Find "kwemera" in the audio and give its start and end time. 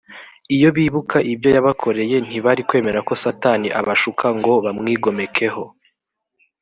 2.67-2.99